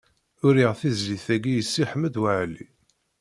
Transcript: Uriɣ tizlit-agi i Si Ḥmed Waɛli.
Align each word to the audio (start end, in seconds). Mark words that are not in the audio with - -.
Uriɣ 0.45 0.71
tizlit-agi 0.79 1.53
i 1.57 1.63
Si 1.71 1.83
Ḥmed 1.91 2.15
Waɛli. 2.21 2.65